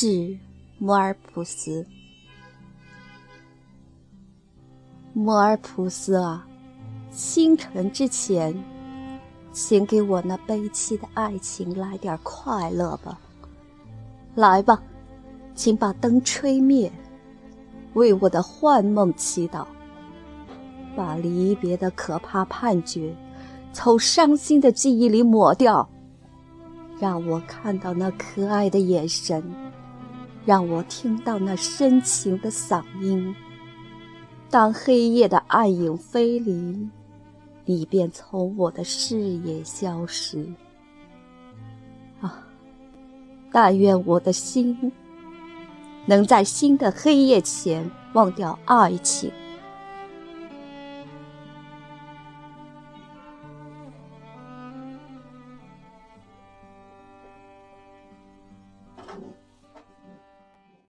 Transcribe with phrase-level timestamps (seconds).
[0.00, 0.38] 致
[0.78, 1.84] 摩尔普斯。
[5.12, 6.46] 摩尔普斯啊，
[7.10, 8.54] 清晨之前，
[9.50, 13.18] 请给我那悲凄的爱情来点快乐吧。
[14.36, 14.80] 来吧，
[15.56, 16.92] 请把灯吹灭，
[17.94, 19.66] 为我的幻梦祈祷，
[20.94, 23.12] 把离别的可怕判决
[23.72, 25.90] 从伤心的记忆里抹掉，
[27.00, 29.42] 让我看到那可爱的眼神，
[30.48, 33.36] 让我听到那深情的嗓音。
[34.48, 36.88] 当黑夜的暗影飞离
[37.66, 40.50] 你便从我的视野消失。
[42.22, 42.42] 啊
[43.52, 44.90] 但愿我的心
[46.06, 49.30] 能在新的黑夜前忘掉爱情。